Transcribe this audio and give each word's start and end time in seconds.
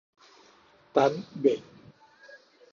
Tan 0.93 1.13
b 1.41 1.43